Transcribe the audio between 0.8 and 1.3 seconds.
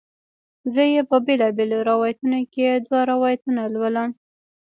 یې په